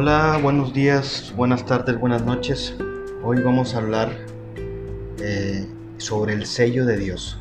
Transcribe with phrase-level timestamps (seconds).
[0.00, 2.76] Hola, buenos días, buenas tardes, buenas noches.
[3.24, 4.12] Hoy vamos a hablar
[5.20, 7.36] eh, sobre el sello de Dios.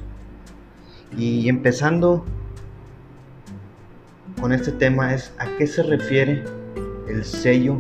[1.16, 2.26] Y empezando
[4.42, 6.46] con este tema es a qué se refiere
[7.08, 7.80] el sello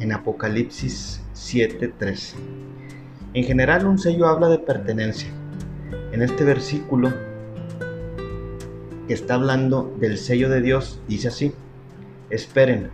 [0.00, 2.34] en Apocalipsis 7:3.
[3.32, 5.30] En general un sello habla de pertenencia.
[6.12, 7.10] En este versículo
[9.08, 11.54] que está hablando del sello de Dios dice así:
[12.28, 12.90] Esperen,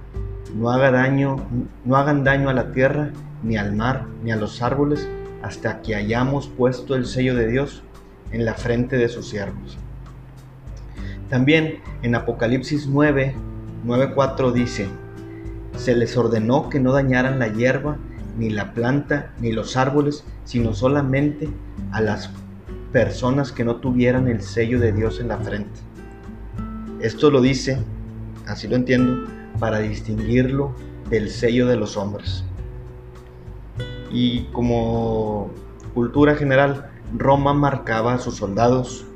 [0.54, 1.36] no haga daño,
[1.84, 3.10] no hagan daño a la tierra,
[3.42, 5.08] ni al mar, ni a los árboles,
[5.42, 7.82] hasta que hayamos puesto el sello de Dios
[8.32, 9.78] en la frente de sus siervos.
[11.28, 13.34] También en Apocalipsis 9,
[13.84, 14.88] 9.4 dice,
[15.76, 17.96] se les ordenó que no dañaran la hierba,
[18.38, 21.48] ni la planta, ni los árboles, sino solamente
[21.92, 22.30] a las
[22.92, 25.80] personas que no tuvieran el sello de Dios en la frente.
[27.00, 27.78] Esto lo dice,
[28.46, 30.72] así lo entiendo, para distinguirlo
[31.10, 32.44] del sello de los hombres.
[34.10, 35.50] Y como
[35.94, 39.06] cultura general, Roma marcaba a sus soldados,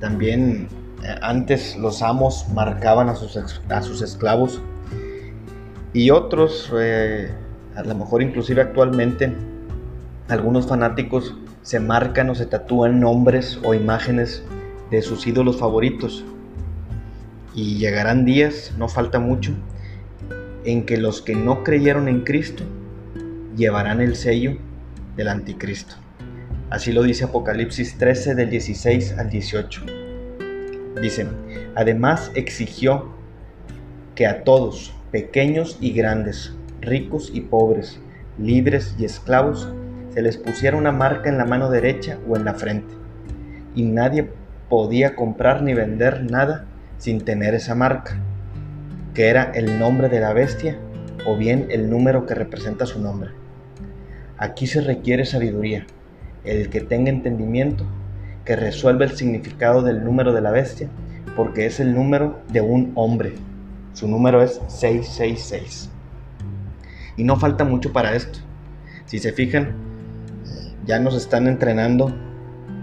[0.00, 0.68] también
[1.02, 3.36] eh, antes los amos marcaban a sus,
[3.68, 4.60] a sus esclavos
[5.92, 7.30] y otros, eh,
[7.74, 9.32] a lo mejor inclusive actualmente,
[10.28, 14.42] algunos fanáticos se marcan o se tatúan nombres o imágenes
[14.90, 16.24] de sus ídolos favoritos.
[17.54, 19.52] Y llegarán días, no falta mucho,
[20.64, 22.64] en que los que no creyeron en Cristo
[23.56, 24.56] llevarán el sello
[25.16, 25.94] del anticristo.
[26.70, 29.82] Así lo dice Apocalipsis 13 del 16 al 18.
[31.00, 31.26] Dice,
[31.74, 33.14] además exigió
[34.14, 38.00] que a todos, pequeños y grandes, ricos y pobres,
[38.38, 39.72] libres y esclavos,
[40.10, 42.94] se les pusiera una marca en la mano derecha o en la frente.
[43.74, 44.28] Y nadie
[44.68, 46.66] podía comprar ni vender nada
[46.98, 48.20] sin tener esa marca
[49.18, 50.78] que era el nombre de la bestia
[51.26, 53.30] o bien el número que representa su nombre.
[54.36, 55.88] Aquí se requiere sabiduría,
[56.44, 57.84] el que tenga entendimiento,
[58.44, 60.88] que resuelva el significado del número de la bestia,
[61.34, 63.32] porque es el número de un hombre.
[63.92, 65.90] Su número es 666.
[67.16, 68.38] Y no falta mucho para esto.
[69.06, 69.74] Si se fijan,
[70.86, 72.14] ya nos están entrenando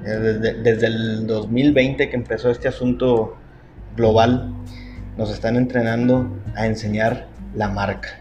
[0.06, 3.38] eh, desde, desde el 2020 que empezó este asunto
[3.96, 4.54] global
[5.18, 8.20] nos están entrenando a enseñar la marca,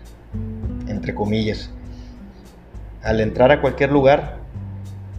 [0.87, 1.71] entre comillas.
[3.03, 4.39] Al entrar a cualquier lugar,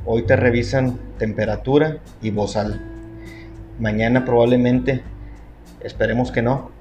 [0.06, 2.82] hoy te revisan temperatura y bozal.
[3.80, 5.04] Mañana probablemente,
[5.82, 6.72] esperemos que no,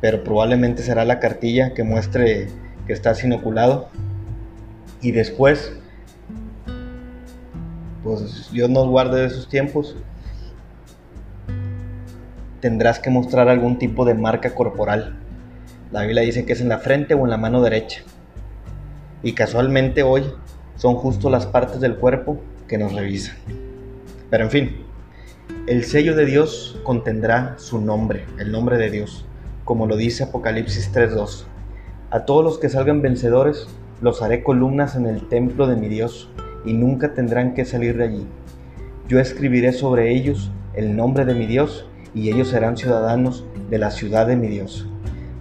[0.00, 2.48] pero probablemente será la cartilla que muestre
[2.86, 3.88] que estás inoculado.
[5.02, 5.72] Y después,
[8.02, 9.96] pues Dios nos guarde de esos tiempos,
[12.66, 15.14] tendrás que mostrar algún tipo de marca corporal.
[15.92, 18.02] La Biblia dice que es en la frente o en la mano derecha.
[19.22, 20.24] Y casualmente hoy
[20.74, 23.36] son justo las partes del cuerpo que nos revisan.
[24.30, 24.76] Pero en fin,
[25.68, 29.24] el sello de Dios contendrá su nombre, el nombre de Dios,
[29.64, 31.44] como lo dice Apocalipsis 3.2.
[32.10, 33.68] A todos los que salgan vencedores
[34.00, 36.32] los haré columnas en el templo de mi Dios
[36.64, 38.26] y nunca tendrán que salir de allí.
[39.06, 43.90] Yo escribiré sobre ellos el nombre de mi Dios y ellos serán ciudadanos de la
[43.90, 44.88] ciudad de mi Dios,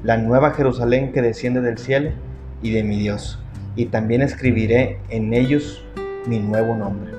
[0.04, 2.12] la nueva Jerusalén que desciende del cielo
[2.62, 3.40] y de mi Dios,
[3.78, 5.86] y también escribiré en ellos
[6.28, 7.14] mi nuevo nombre.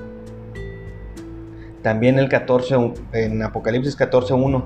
[1.81, 4.63] También el 14, en Apocalipsis 14.1,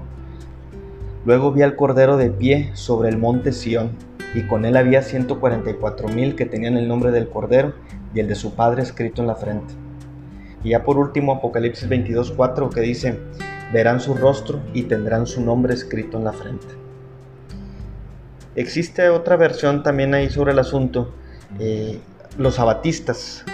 [1.26, 3.92] luego vi al Cordero de pie sobre el monte Sión,
[4.36, 7.74] y con él había 144 mil que tenían el nombre del Cordero
[8.14, 9.74] y el de su Padre escrito en la frente.
[10.64, 13.20] Y ya por último Apocalipsis 22.4 que dice,
[13.74, 16.68] verán su rostro y tendrán su nombre escrito en la frente.
[18.56, 21.14] Existe otra versión también ahí sobre el asunto.
[21.60, 22.00] Eh,
[22.38, 23.46] los sabatistas,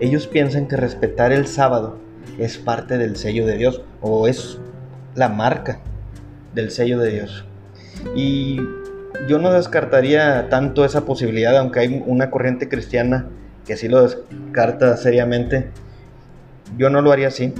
[0.00, 1.98] ellos piensan que respetar el sábado
[2.38, 4.58] es parte del sello de Dios o es
[5.14, 5.80] la marca
[6.54, 7.44] del sello de Dios.
[8.14, 8.60] Y
[9.28, 13.28] yo no descartaría tanto esa posibilidad, aunque hay una corriente cristiana
[13.66, 15.70] que sí lo descarta seriamente.
[16.76, 17.52] Yo no lo haría así.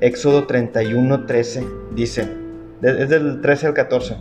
[0.00, 1.64] Éxodo 31, 13
[1.94, 2.28] dice,
[2.82, 4.16] es del 13 al 14,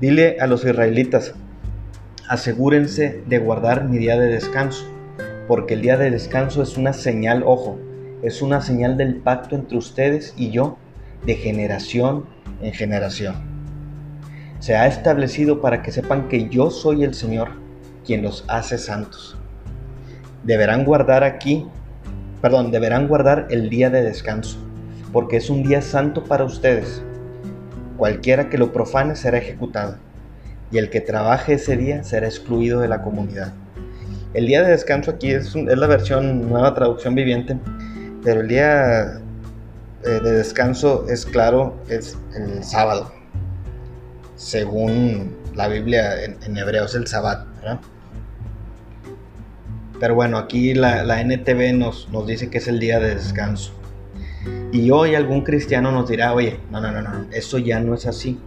[0.00, 1.34] dile a los israelitas,
[2.28, 4.86] asegúrense de guardar mi día de descanso,
[5.48, 7.78] porque el día de descanso es una señal, ojo,
[8.22, 10.78] es una señal del pacto entre ustedes y yo,
[11.26, 12.26] de generación
[12.62, 13.34] en generación.
[14.60, 17.48] Se ha establecido para que sepan que yo soy el Señor,
[18.06, 19.36] quien los hace santos.
[20.44, 21.66] Deberán guardar aquí,
[22.44, 24.58] perdón, deberán guardar el día de descanso
[25.14, 27.02] porque es un día santo para ustedes.
[27.96, 29.96] Cualquiera que lo profane será ejecutado.
[30.70, 33.54] y el que trabaje ese día será excluido de la comunidad.
[34.34, 37.56] El día de descanso aquí es, la versión nueva traducción viviente,
[38.22, 39.20] pero el día
[40.02, 43.10] eh, de descanso es claro, es el sábado,
[44.36, 47.46] según la Biblia en, hebreo es el sábado,
[50.00, 53.72] Pero bueno, aquí la, NTV nos, nos dice que es el día de descanso.
[54.72, 58.06] Y hoy algún cristiano nos dirá, oye, no, no, no, no, eso ya no es
[58.06, 58.38] así.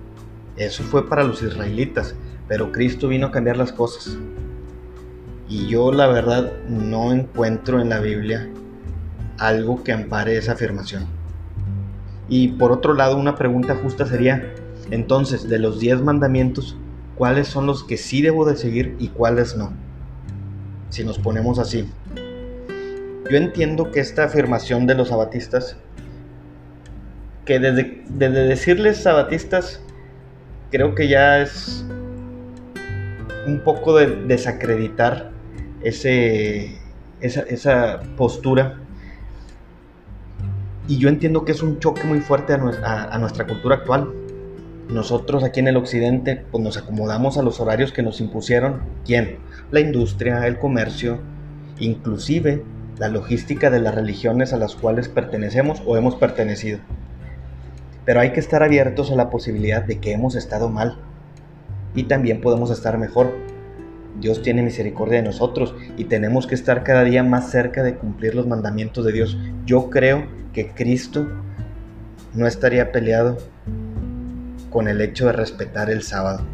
[0.57, 2.15] Eso fue para los israelitas,
[2.47, 4.17] pero Cristo vino a cambiar las cosas.
[5.47, 8.49] Y yo la verdad no encuentro en la Biblia
[9.37, 11.05] algo que ampare esa afirmación.
[12.27, 14.53] Y por otro lado, una pregunta justa sería,
[14.91, 16.75] entonces, de los diez mandamientos,
[17.15, 19.71] ¿cuáles son los que sí debo de seguir y cuáles no?
[20.89, 21.89] Si nos ponemos así.
[23.29, 25.77] Yo entiendo que esta afirmación de los sabatistas,
[27.45, 29.81] que desde, desde decirles sabatistas
[30.71, 31.85] creo que ya es
[33.45, 35.31] un poco de desacreditar
[35.81, 36.77] ese,
[37.21, 38.79] esa, postura.
[40.87, 44.13] Y yo entiendo que es un choque muy fuerte a, nuestra cultura actual.
[44.89, 48.81] Nosotros aquí en el occidente pues nos acomodamos a los horarios que nos impusieron.
[49.05, 49.37] ¿Quién?
[49.69, 51.19] La industria, el comercio,
[51.77, 52.63] inclusive
[52.97, 56.79] la logística de las religiones a las cuales pertenecemos o hemos pertenecido.
[58.05, 60.97] Pero hay que estar abiertos a la posibilidad de que hemos estado mal
[61.93, 63.33] y también podemos estar mejor.
[64.21, 68.35] Dios tiene misericordia de nosotros y tenemos que estar cada día más cerca de cumplir
[68.35, 69.37] los mandamientos de Dios.
[69.65, 71.27] Yo creo que Cristo
[72.33, 73.37] no estaría peleado
[74.69, 76.45] con el hecho de respetar el sábado.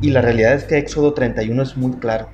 [0.00, 2.28] Y la realidad es que Éxodo 31 es muy claro.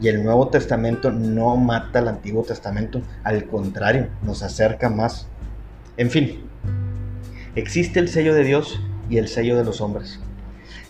[0.00, 5.28] Y el Nuevo Testamento no mata al Antiguo Testamento, al contrario, nos acerca más.
[5.96, 6.42] En fin,
[7.54, 10.20] existe el sello de Dios y el sello de los hombres.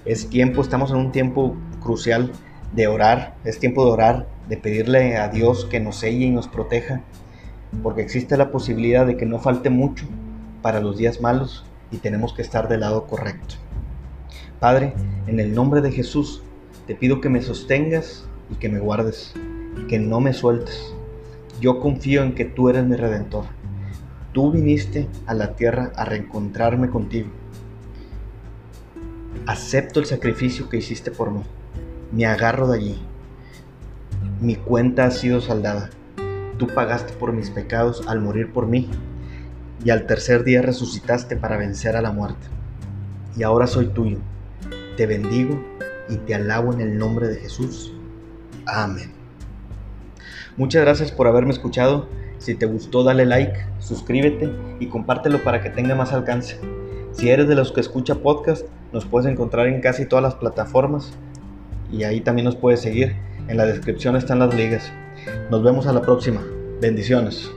[0.05, 2.33] Es tiempo, estamos en un tiempo crucial
[2.75, 6.49] de orar, es tiempo de orar, de pedirle a Dios que nos selle y nos
[6.49, 7.03] proteja,
[7.83, 10.07] porque existe la posibilidad de que no falte mucho
[10.63, 13.55] para los días malos y tenemos que estar del lado correcto.
[14.59, 14.95] Padre,
[15.29, 16.43] en el nombre de Jesús,
[16.89, 19.35] te pido que me sostengas y que me guardes,
[19.89, 20.93] que no me sueltes.
[21.61, 23.45] Yo confío en que tú eres mi redentor
[24.33, 27.29] Tú viniste a la tierra a reencontrarme contigo.
[29.47, 31.43] Acepto el sacrificio que hiciste por mí.
[32.13, 33.03] Me agarro de allí.
[34.41, 35.91] Mi cuenta ha sido saldada.
[36.57, 38.89] Tú pagaste por mis pecados al morir por mí.
[39.85, 42.47] Y al tercer día resucitaste para vencer a la muerte.
[43.37, 44.19] Y ahora soy tuyo.
[44.97, 45.63] Te bendigo
[46.09, 47.93] y te alabo en el nombre de Jesús.
[48.67, 49.13] Amén.
[50.57, 52.09] Muchas gracias por haberme escuchado.
[52.39, 56.59] Si te gustó, dale like, suscríbete y compártelo para que tenga más alcance.
[57.13, 61.13] Si eres de los que escucha podcast, nos puedes encontrar en casi todas las plataformas
[61.91, 63.17] y ahí también nos puedes seguir.
[63.49, 64.91] En la descripción están las ligas.
[65.51, 66.43] Nos vemos a la próxima.
[66.81, 67.51] Bendiciones.